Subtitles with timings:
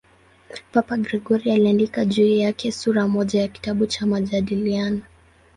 [0.71, 5.01] Papa Gregori I aliandika juu yake sura moja ya kitabu cha "Majadiliano".